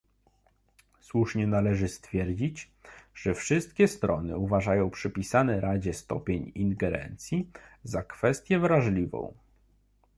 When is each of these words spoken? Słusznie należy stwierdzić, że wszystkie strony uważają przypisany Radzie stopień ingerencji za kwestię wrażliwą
Słusznie 1.01 1.47
należy 1.47 1.87
stwierdzić, 1.87 2.71
że 3.15 3.33
wszystkie 3.33 3.87
strony 3.87 4.37
uważają 4.37 4.89
przypisany 4.89 5.61
Radzie 5.61 5.93
stopień 5.93 6.51
ingerencji 6.55 7.51
za 7.83 8.03
kwestię 8.03 8.59
wrażliwą 8.59 9.33